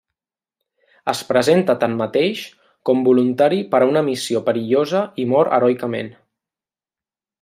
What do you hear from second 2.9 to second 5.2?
com voluntari per a una missió perillosa